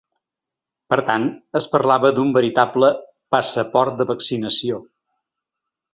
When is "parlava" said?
1.75-2.11